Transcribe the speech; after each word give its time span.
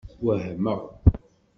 Wehmeɣ. 0.23 0.79